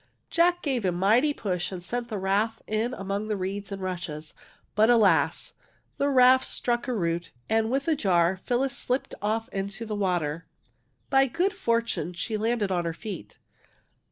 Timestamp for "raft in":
2.17-2.95